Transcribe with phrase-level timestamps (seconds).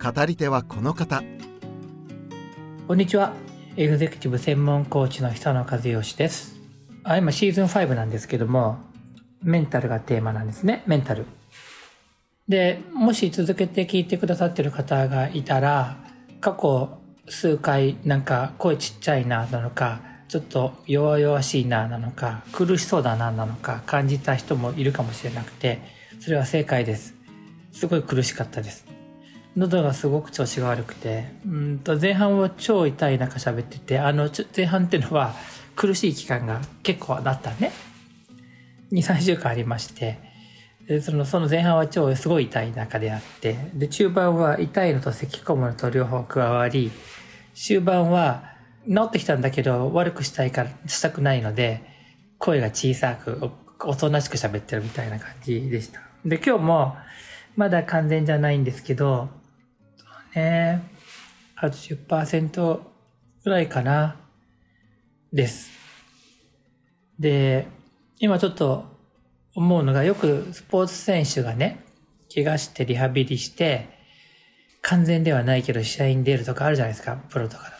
[0.00, 1.24] 語り手はこの方。
[2.86, 3.34] こんにちは。
[3.76, 6.54] エグゼクティブ専門コーチの久野和義です。
[7.02, 8.78] あ今シーズン5なんですけども
[9.42, 10.84] メンタルがテーマなんですね。
[10.86, 11.26] メンタル。
[12.46, 15.96] でもし続けて聞いてくださってる方がいたら
[16.40, 16.96] 過去
[17.28, 25.82] 数回なんか声ちっちゃいななのかちょっと弱々しいななのか苦しそうだななのか感じた人もいるかもしれなくて
[26.20, 27.16] それは正解です。
[27.72, 28.97] すごい苦しかったです。
[29.56, 35.34] 喉がすごく調子が悪くてうんと前半は超痛い中喋っててあの前半っていうのは
[35.74, 37.72] 苦しい期間が結構だったね。
[38.92, 40.18] 23週間ありまして。
[40.86, 43.56] でそのその前半は超すごい痛い中であって。
[43.74, 46.90] で中盤は痛いのと咳き込むのと両方加わり
[47.54, 48.44] 終盤は
[48.86, 51.82] 治ってきたんだけど悪くしたいからしたくないので
[52.38, 53.50] 声が小さく
[53.80, 56.00] おとなしく喋ってるみたいな感じでした。
[56.24, 56.96] で今日も
[57.56, 59.28] まだ完全じゃないんですけど
[60.34, 60.82] ね。
[61.60, 62.80] 80%
[63.44, 64.16] ぐらいかな
[65.32, 65.70] です。
[67.18, 67.66] で
[68.20, 68.86] 今ちょっと
[69.54, 71.84] 思うのがよくスポーツ選手がね
[72.32, 73.88] 怪我してリハビリして
[74.82, 77.76] 完全ではないけど試合に出るとかあるじゃないですかプロとかだと。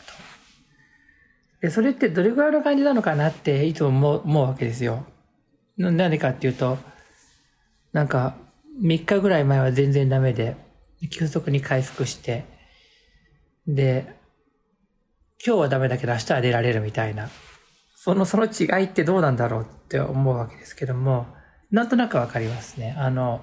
[1.61, 5.05] でそれってどれぐらいの感じなのかなっていつも思うわけですよ。
[5.77, 6.77] なんでかっていうと
[7.93, 8.35] なんか
[8.81, 10.57] 3日ぐらい前は全然ダメで
[11.07, 12.45] 急速に回復して
[13.67, 14.19] で
[15.45, 17.29] 今日はダメだけど明日は出られるみたいな。
[17.95, 21.27] そのその違いってどうなんだろうって思うわけですけども
[21.69, 22.95] なんとなくわかりますね。
[22.97, 23.41] あの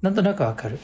[0.00, 0.78] なんとなくわかる。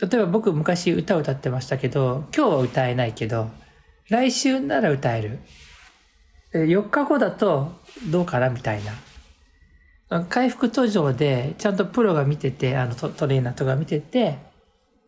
[0.00, 3.48] 例えば僕昔歌を歌ってましたけど今日は歌えないけど
[4.08, 5.38] 来週なら歌える。
[6.52, 7.72] 4日後だと
[8.10, 8.80] どうかなみたい
[10.08, 10.24] な。
[10.24, 14.38] 回復途上でちゃんとプロが見ててあのトレーナーとか見てて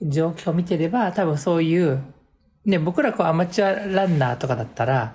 [0.03, 2.03] 状況を見てれば多分そういう
[2.65, 5.15] ね僕らこうアマチュアランナーとかだったら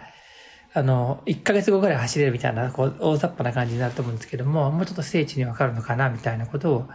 [0.74, 6.90] あの1ヶ月後ぐらい走れるみたいなこう大雑把な感じになると思うんですけどももうちょっと精緻にわかるのかなみたいなことを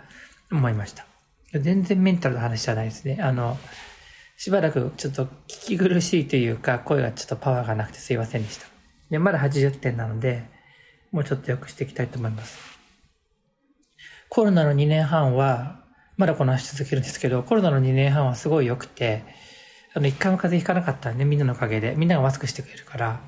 [0.50, 1.06] 思いました。
[1.54, 3.18] 全然メンタルの話じゃないですね。
[3.20, 3.56] あの
[4.36, 8.66] しばらくちょっと聞き苦しいというか声がちょっとパワーがなくてすいませんでした。
[9.10, 10.44] でまだ80点なので
[11.12, 12.58] もうちょっと良くしていきたいと思います。
[14.28, 15.77] コロナの2年半は
[16.18, 19.24] まだこの話続けるんですけどコロナの2年半はすごい良くて
[19.94, 23.20] あの一回も風邪ひかなかったんでみんなのおかげでみんながマスクしてくれるから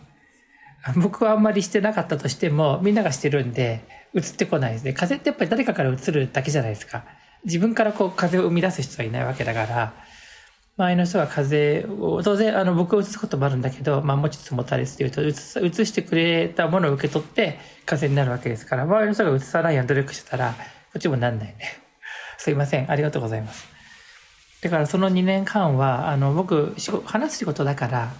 [0.96, 3.84] 僕はあんまりしてなかったとしてもみんながしてるんで
[4.14, 4.92] 移ってこないですね。
[4.92, 7.04] 風邪ってやっぱり誰かから移るだけじゃないですか。
[7.44, 9.94] 自分からこう風邪を生み出す人はいないわけだから
[10.76, 15.32] 周りの人が風邪を当然あの僕を移すこともあるんだけど、まあ、持ちつ持たれつっていうと移移
[15.86, 20.58] してくれたものを受け取って風邪になるわけですから周りの人が移さないように努力してたらこ
[20.98, 21.89] っちもなんないね。
[22.40, 22.90] すいません。
[22.90, 23.68] ありがとうございます。
[24.62, 26.74] だからその2年間はあの僕
[27.04, 28.12] 話す仕事だから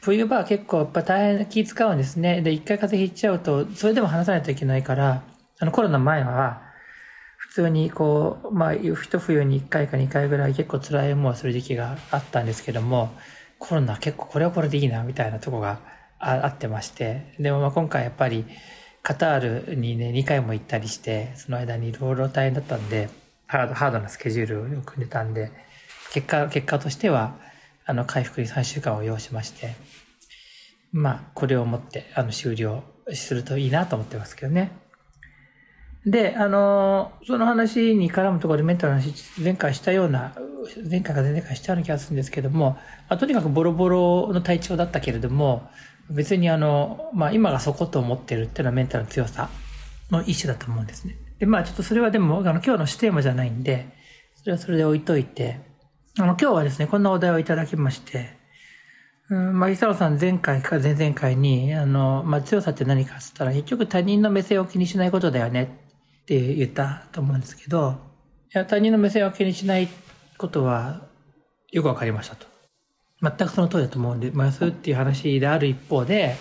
[0.00, 2.42] 冬場は結構やっぱ大変気使うんですね。
[2.42, 5.22] で一回風邪ひいちゃうとそれでも話さないといけないから
[5.58, 6.66] あのコロナ前は
[7.36, 13.14] 普通にこう、まあ、一冬に1回か2回ぐらい結構辛い思いをする時期があったんですけども、
[13.58, 15.78] コロナ結構これはこれでいいな、みたいなとこが
[16.18, 18.44] あってまして、でもまあ今回やっぱり
[19.02, 23.08] カタールにね、2回も行ったりして、その間にいろいろ大変だったんで、
[23.46, 25.52] ハード、ハードなスケジュールを組んでたんで、
[26.12, 27.36] 結果、結果としては、
[27.84, 29.74] あの、回復に3週間を要しまして、
[30.92, 34.72] まあ、これをもって、あの、終了するといいなと思ってますけどね。
[36.04, 40.34] で、あの、その話に絡むところでメンタルの話、前回したような、
[40.88, 42.70] 前回か前々回したような気がするんですけども、
[43.08, 45.68] まあ、とにかくボロボロの体調だったけれども、
[46.10, 49.48] 別にあの、まあ今がそこと思ってるっていうのはメンタルの強さ
[50.10, 51.16] の一種だと思うんですね。
[51.38, 53.88] で、まあちょっとそれはでも、あの、今日のテーマじゃないんで、
[54.34, 55.60] それはそれで置いといて、
[56.18, 58.30] あの、今日はですね、こんなお題をいただきまして、
[59.28, 65.78] うん、まあ、伊沢さん前回か前々回に、あの、まあ強さって何かっつったら、結局他人の目線を気にしないことだよね
[66.22, 67.98] って言ったと思うんですけど、
[68.54, 69.88] いや、他人の目線を気にしない
[70.38, 71.08] ことは
[71.72, 72.46] よくわかりましたと。
[73.20, 76.36] 全くその通りだと思うんで、まあ、そうっていう話である一方で、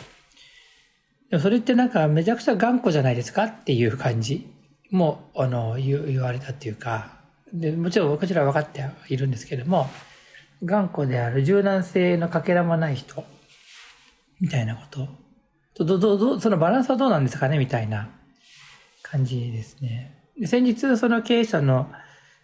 [1.31, 4.54] でそれってなんかめちゃくちゃ頑固じゃないですかっていう感じ
[4.91, 7.19] も、あの、言われたっていうか、
[7.53, 8.83] で、もちろんこちらは分かって
[9.13, 9.89] いるんですけども、
[10.63, 13.23] 頑固である柔軟性のかけらもない人、
[14.39, 15.07] みたいなこと。
[15.83, 18.09] ど、ど、ど、そのバランスはどうなんですかねみたいな
[19.01, 20.15] 感じですね。
[20.39, 21.91] で先日、その経営者の、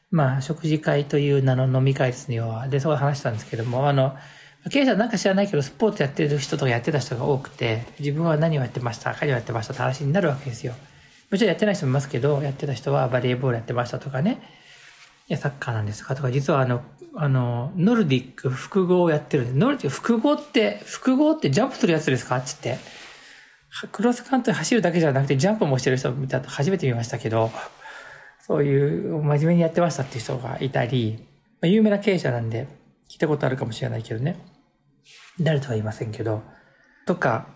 [0.10, 2.68] まあ、食事会という名の飲み会ですね、要は。
[2.68, 4.16] で、そう話したんですけども、あの、
[4.70, 10.74] 経営者なんか知らないけど、スポーツやってる人とかやってた人が多くて、自分は何をやってました、何をやってましたって話になるわけですよ。
[11.32, 14.42] もちろんやってない人もいますけど、やってた人はバレーボールやってましたとかね。
[15.30, 16.84] いや、サッカーなんですかとか、実はあの、
[17.16, 22.38] あの、ノルディック複合をやってるんで、ノルディック複合って、複合ってジャンプするやつですか？
[22.38, 22.84] って言って、
[23.94, 27.50] クロスカントリー走るだけじゃなくてジャンプもしてる人見たと初めて見ましたけど、
[28.46, 31.26] そういう真面目にやってましたっていう人がいたり、
[31.62, 32.68] まあ、有名な経営者なんで
[33.10, 34.36] 聞いたことあるかもしれないけどね。
[35.40, 36.44] 誰とは言いませんけど、
[37.06, 37.48] とか、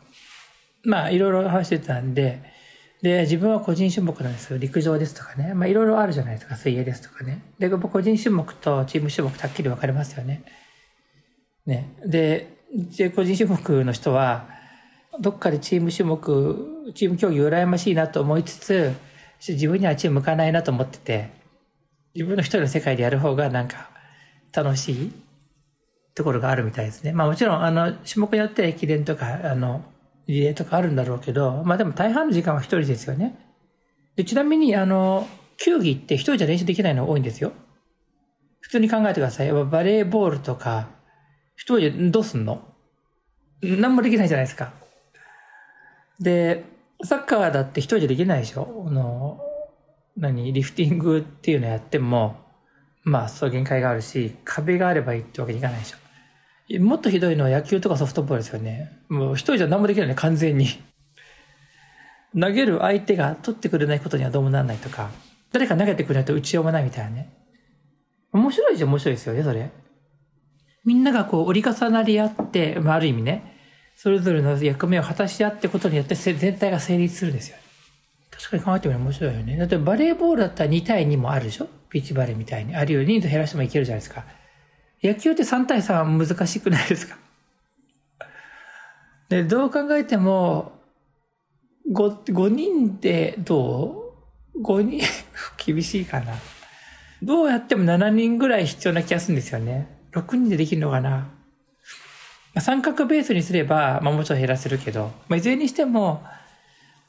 [0.84, 2.55] まあいろいろ話してたんで、
[3.06, 4.58] で、自分は個人種目なんですよ。
[4.58, 5.54] 陸上ですとかね。
[5.54, 6.56] まあいろいろあるじゃないですか。
[6.56, 7.44] 水泳ですとかね。
[7.60, 10.44] で、個人種目とチーム種目ってはっきり分かれますよね。
[11.68, 11.96] ね。
[12.04, 12.48] で、
[13.16, 14.50] 個人種目の人は、
[15.20, 18.92] どっかでチーム種目、チーム競技羨ましいなと思いつつ、
[19.48, 21.30] 自分にはチーム向かないなと思ってて、
[22.16, 23.92] 自分の一人の世界でやる方がなんか
[24.52, 25.12] 楽しい
[26.16, 27.12] ところがあるみたいですね。
[27.12, 29.86] まあもちろん、あの、種目によって駅伝とか、あの、
[30.28, 33.36] リレーとかあるんだろうけど、まあでも大半の時間は一人ですよね。
[34.16, 35.28] で、ちなみに、あの、
[35.58, 37.52] 球技って一人じゃ練習できないの多いんですよ。
[38.60, 39.52] 普通に考えてください。
[39.52, 40.88] バレーボールとか、
[41.56, 42.62] 一人でどうすんの？
[43.62, 44.74] 何もできないじゃないですか。
[46.20, 46.66] で、
[47.04, 48.86] サッカーだって一人じゃできないでしょ？
[48.88, 49.40] あの、
[50.18, 52.38] 何リフティングっていうのやっても、
[53.04, 55.98] まあそう限界があるし、壁があればいいってわけにいかないでしょ。
[56.80, 59.00] もっとひどいのは野球とかソフトボールですよね。
[59.08, 60.68] もう一人じゃ何もできないね、完全に。
[62.38, 65.12] 投げる相手が取ってくれないことにはどうもならないとか、
[65.52, 67.30] 誰か投げてくれないと打ちようもないみたいなね。
[68.34, 69.70] 面白いじゃ面白いですよね、それ。
[70.84, 73.56] みんながこう折り重なり合って、まあ、ある意味ね、
[73.96, 77.58] それぞれの役目を果たし合ってことによって全体が成立するんですよ。
[78.30, 79.56] 確かに考えてみると面白いよね。
[79.58, 81.70] だってバレーボールだったら2対2もあるでしょ？
[81.90, 82.76] ビーチバレーみたいに。
[82.76, 84.26] あるいは人数減らしてもいけるじゃないですか。
[85.04, 87.18] 野球って3対3は難しくないですか？
[89.30, 90.74] で、どう考えても、
[91.92, 94.14] 5、5人でど
[94.56, 95.02] う ?5 人？
[95.64, 96.34] 厳しいかな。
[97.22, 99.88] どうやっても7人ぐらい必要な気がするんですよね。
[100.14, 101.28] 6人でできるのかな。
[102.60, 106.24] 三角ベースにすれば、まあもちろん減らせるけど、まあいずれにしても、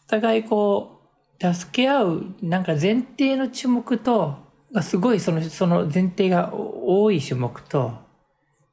[0.07, 1.03] お互いこ
[1.41, 4.46] う、助け合う、なんか前提の注目と、
[4.83, 7.95] すごいその、その前提が多い種目と、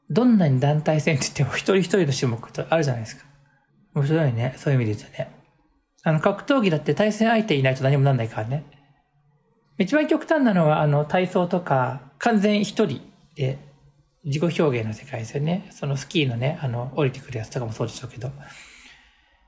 [0.10, 3.26] どんなに団体戦って言っても 一人一人の種目とあるじゃないですか。
[3.96, 4.54] 面白いね。
[4.58, 5.32] そういう意味で言うとね。
[6.04, 8.64] あの、格闘技だって対戦相手いないと何もなんないからね。
[9.78, 13.02] 一番極端なのは、あの、体操とか、完全一人
[13.36, 13.58] で、
[14.26, 15.68] 自己表現の世界ですよね。
[15.72, 18.32] そのスキーのね、あの、降りてくるやつとかもそうでしょうけど。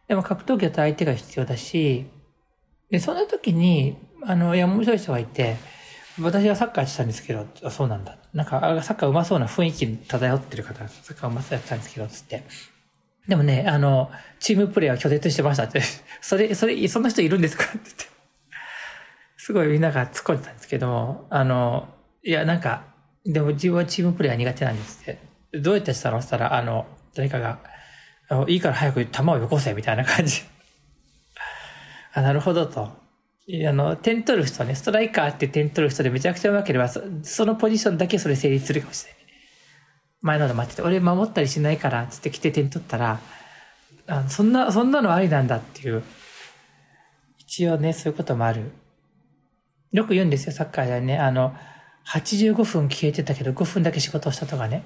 [0.08, 2.06] でも格闘技だと相手が必要だし、
[2.90, 5.56] で、そんな時に、あの、いや、面白い人がいて、
[6.19, 8.17] 私はサッカーやってたんですけど、そうなんだ。
[8.33, 12.44] なんか、サッカー上手そうな雰囲気漂ってる方、サッカー上手そうやったんですけど、つって。
[13.27, 15.81] でもね、あの、チームプレーは拒絶してましたって。
[16.21, 17.63] それ、それ、そんな人いるんですか？
[17.65, 18.06] って言って。
[19.38, 21.89] すごいみんなが突っ込んでたんですけども、あの、
[22.23, 22.83] いや、なんか、
[23.25, 25.19] でも自分はチームプレーは苦手なんですって。
[25.60, 26.19] どうやってしたの？
[26.19, 27.60] って言ったら、あの、誰かが、
[28.48, 30.43] いいから早く球をよこせ、みたいな感じ。
[32.13, 33.04] あ、なるほどと。
[33.48, 39.22] あの、点取る人ね、ストライカーって点取る人でめちゃくちゃ上手ければ、そのポジションだけそれ成立するかもしれない。
[40.22, 43.20] 前ので待ってて、俺守ったりしないから、つって来て点取ったら、
[44.08, 46.02] あそんな、そんなのありなんだっていう。
[47.38, 48.72] 一応ね、そういうこともある。
[49.92, 51.20] よく言うんですよ、サッカーでね。
[51.20, 51.56] あの、
[52.08, 54.84] 85分消えてたけど5分だけ仕事をしたとかね。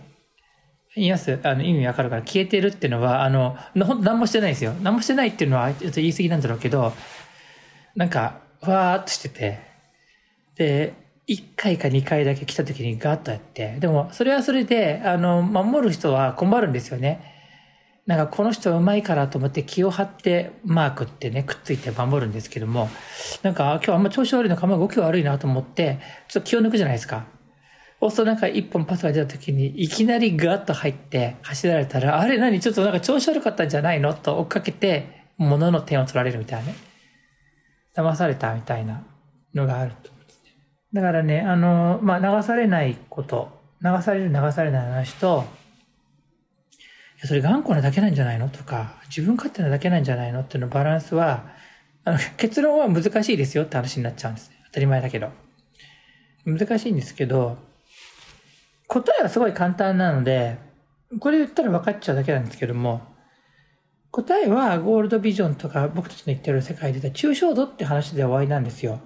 [0.96, 1.40] 言います？
[1.44, 4.74] あの、意味わかるから、消えてるっていうのは、あの、ほんと何もしてないですよ。
[4.82, 6.94] 何もしてないっていうのは、ちょっと言い過ぎなんだろうけど、
[7.96, 9.60] なんか、わーっとしてて、
[10.56, 10.94] で、
[11.28, 17.36] 1回か2回だけ来た時にガーッとやって、でもそれはそれで、あの、守る人は困るんですよね。
[18.08, 22.90] なんかこの人うまいからと思って気を張ってマークってね、くっついて守るんですけども、
[23.44, 27.26] なんか今日あんま調子悪いのか、まあ動き悪いなと思って、ちょっと気を抜くじゃないですか。
[28.00, 32.60] そうするとなんか一本パスが出た時に、いきなりガッと入って走られたら、あれ何？
[32.60, 34.16] ちょっとなんか調子悪かったんじゃないの？
[34.16, 36.76] と追っかけて、物の点を取られるみたいなね。
[37.96, 39.04] 騙されたみたいな
[39.54, 40.52] のがあると思うんですね。
[40.94, 43.50] だからね、あの、まあ、流されないこと、
[43.82, 45.46] 流される流されない話と、
[47.18, 51.50] いや、それ頑固なだけなんじゃないのとか、自分勝手なだけなんじゃないのっていうのバランスは、
[52.06, 54.56] あの、結論は難しいですよって話になっちゃうんですね。
[54.68, 55.32] 当たり前だけど。
[56.46, 57.58] 難しいんですけど、
[58.88, 60.58] 答えはすごい簡単なので、
[61.20, 63.02] これ言ったら分かっちゃうだけなんですけども、
[64.12, 69.00] 答えはゴールドビジョンとか僕たちの言ってる世界で言った抽象度って話で終わりなんですよ。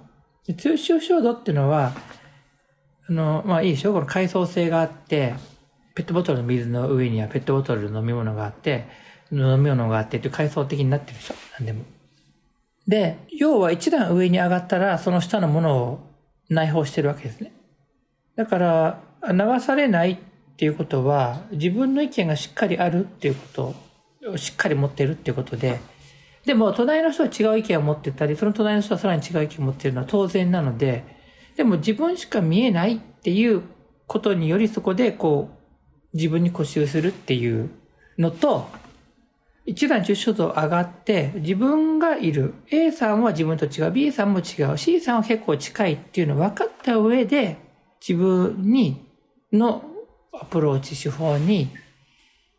[0.46, 1.92] で抽象度っていうのは、
[3.08, 3.92] あの、まあいいでしょ？
[3.92, 5.34] この階層性があって、
[5.94, 8.86] ペットボトルの水の上にはペットボトルの飲み物があって、
[9.30, 11.34] 飲み物があってって階層的になってるでしょ？
[11.58, 11.84] 何でも。
[12.86, 16.00] で、要は一段上に上がったら、その下のものを
[16.48, 17.52] 内包してるわけですね。
[18.36, 19.00] だから、
[19.32, 20.18] 流されないっ
[20.56, 23.74] ていうことは、自分の意見がしっかりあるっていうこと
[24.28, 25.80] をしっかり持ってるっていうことで、
[26.44, 31.04] でも、隣の人は違う意見を持ってたり、その隣の人はさらに違う意見を持ってるのは当然なので、
[31.56, 33.62] でも自分しか見えないっていう
[34.06, 35.50] ことによりそこでこ
[36.12, 37.70] う、自分に固執するっていう
[38.18, 38.68] のと、
[39.66, 42.52] 一段抽象度上がって、自分がいる。
[42.70, 43.90] A さんは自分と違う。
[43.90, 44.76] B さんも違う。
[44.76, 47.56] C さんは結構近いっていうのを分かった上で、
[48.06, 49.08] 自分に、
[49.50, 49.82] の
[50.38, 51.70] アプローチ手法に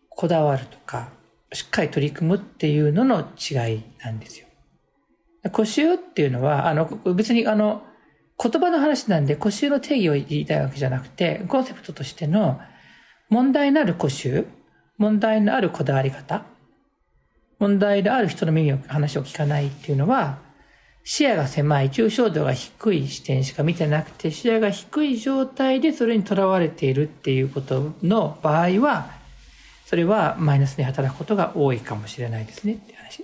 [0.10, 1.10] こだわるとか、
[1.56, 4.48] しっかり取り組むっていうのの違いなんですよ。
[5.52, 6.86] 固執っていうのは、あの、
[7.16, 7.84] 別にあの、
[8.42, 12.60] 言葉の話なんで固執の定義を言いたいわけじゃなくて、コンセプトとしての
[13.30, 14.48] 問題のある固執、
[14.98, 16.44] 問題のあるこだわり方、
[17.60, 20.40] 問題である人の耳を、話を聞かないっていうのは、
[21.06, 29.15] 視野が狭い、抽象度が低い視点しか見てなくて、視野が低い状態でそれにとらわれているっていうことの場合は、
[29.86, 33.24] それはマイナスに働くことが多いかもしれないですねって話。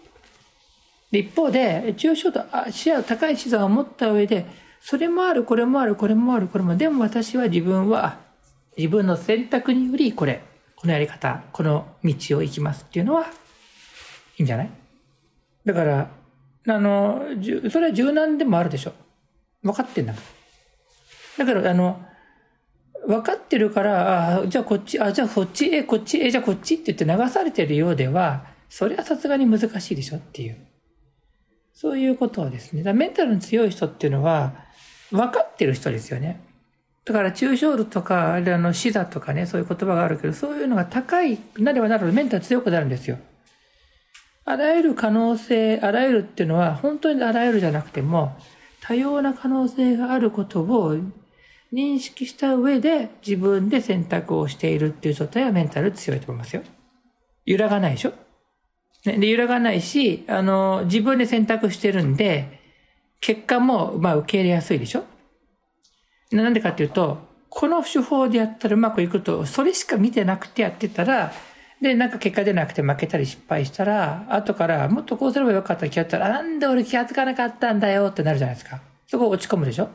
[1.12, 4.46] で一方で、抽象度、視野高い視座を持った上で、
[4.80, 8.20] それもある、これもある、これもある、これも、でも私は自分は、
[8.78, 10.42] 自分の選択により、これ、
[10.76, 13.28] このやり方、この道を行きますっていうのは、い
[14.40, 14.70] いんじゃない？
[15.66, 16.10] だから、
[16.68, 17.24] あの、
[17.70, 18.94] それは柔軟でもあるでしょ。
[19.62, 20.22] 分かってんだか
[21.38, 22.04] らだから、あの、
[23.08, 30.58] 分かってるから、あじゃあこっち、あ、じゃあこっち、え、こっち、え、じゃあこっちって言って流されてるようでは、それはさすがに難しいでしょっていう。
[31.74, 32.84] そういうことはですね。
[32.84, 34.54] だメンタルの強い人っていうのは、
[35.10, 36.42] 分かってる人ですよね。
[37.04, 43.18] だから、抽象度とか、あの、死座とかね、そういう言葉があるけど、そういうのが高いなればなるほどメンタル強くなるんですよ。
[44.46, 48.38] あらゆる可能性、あらゆるっていうのは本当にあらゆるじゃなくても、
[48.82, 50.98] 多様な可能性があることを
[51.74, 56.64] 認識した上で自分で選択をしているっていう状態はメンタル強いと思いますよ。
[57.46, 58.14] 揺らがないでしょ？
[59.06, 62.60] ね、で、揺らがないし、あの、自分で選択してるんで、
[63.20, 65.06] 結果も、まあ、受け入れやすいでしょ？
[66.32, 67.18] なんでかっていうと、
[67.50, 71.34] この手法でやったらうまくいくと、それしか見てなくてやってたら、
[71.82, 78.82] で、なんか結果出なくて負けたり失敗したら、後からもっとこうすればよかった気がったら、なんで俺気がつかなかったんだよってなるじゃないですか。
[79.08, 79.90] そこ落ち込むでしょ？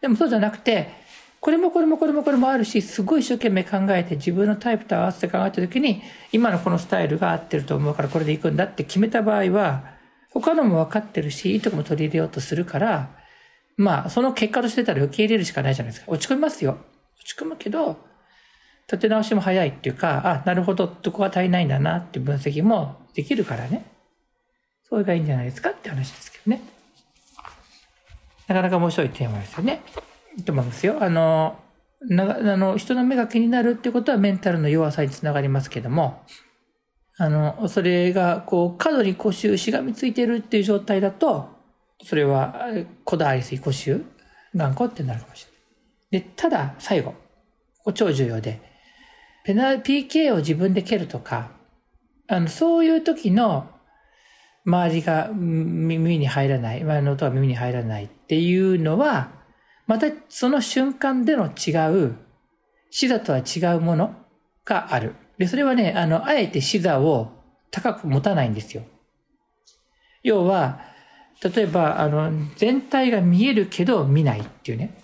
[0.00, 0.90] でもそうじゃなくて、
[1.40, 9.84] これもこれもこれもこれもあるし、すごい一生懸命考えて自分のタイプと合わせて考えた時に、今のこのスタイルが合ってると思うからこれで行くんだって決めた場合は、
[10.30, 13.10] 他のも分かってるし、いいとこも取り入れようとするから、
[13.76, 16.12] まあ、その結果としてたら受け入れるしかないじゃないですか。
[16.12, 16.76] 落ち込みますよ。
[17.18, 18.04] 落ち込むけど、
[18.86, 23.86] 立て直しも早いっていうか、あ、なるほど、どこが足りないんだなっていう分析もできるからね。
[24.88, 26.60] それがいいんじゃないですかって話ですけどね。
[28.46, 29.80] なかなか面白いテーマですよね。
[30.42, 30.98] と思いますよ。
[31.00, 31.58] あの、
[32.08, 36.22] なあの人の目が気になるってことはメンタルの弱さにつながりますけども、
[37.18, 41.50] あの、それが、こう、過度に固執しがみついてるっていう状態だと、
[42.02, 42.68] それは、
[43.04, 44.06] こだわりすぎ固執
[44.56, 45.44] 頑固ってなるかもし
[46.10, 46.28] れない。
[46.28, 47.16] で、ただ、最後、こ
[47.84, 48.62] こ超重要で、
[49.44, 51.50] ペナル、PK を自分で蹴るとか、
[52.26, 53.68] あの、そういう時の
[54.64, 59.39] 周りが耳に入らない、周りの音が耳に入らないっていうのは、
[59.90, 62.14] またその瞬間での違う、
[62.92, 64.14] 視座とは違うもの
[64.64, 65.16] がある。
[65.36, 67.32] で、それはね、あの、あえて視座を
[67.72, 68.84] 高く持たないんですよ。
[70.22, 70.80] 要は、
[71.42, 74.94] 例えば、あの、全体が見えるけど見ないっていうね。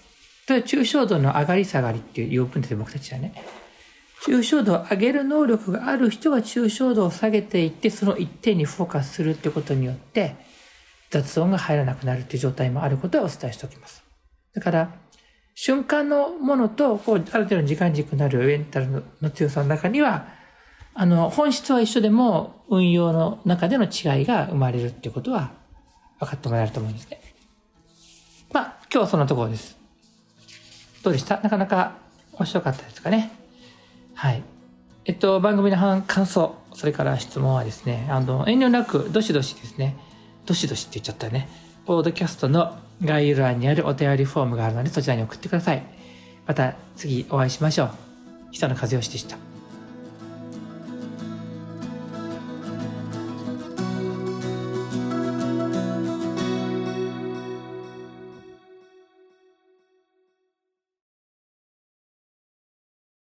[0.47, 3.35] それは抽象度の上がり下がりっていう分ですよ僕たちはね。
[4.25, 10.37] 抽象度を上げる能力がある人が抽象度を下げていって、その一点にフォーカスするってことによって、
[11.11, 14.06] 雑音が入らなくなるっていう状態もあることはお伝えしておきます。
[14.57, 14.91] だから、
[15.55, 20.27] 瞬間のものと、こう、ある程度の時間軸になるメンタルの強さの中には、
[20.95, 25.53] あの、本質は一緒でも、運用の中での違いが生まれるっていうことは、
[26.19, 27.21] 分かってもらえると思うんですね。
[28.51, 29.77] まあ、今日はそんなところです。
[31.03, 31.39] どうでした？
[31.41, 31.99] なかなか
[32.33, 33.31] 面白かったですかね？
[34.15, 34.43] はい。
[35.05, 39.97] えっと、番組の感想、それから質問はですね、あの、遠慮なく、どしどしですね、
[40.47, 41.49] どしどしって言っちゃったね。
[41.87, 45.83] ポードキャストの概要欄にあるお便りフォームがあるのでそちらに送ってください。
[46.45, 47.91] また次お会いしましょう。
[48.51, 49.56] 久野和義でした。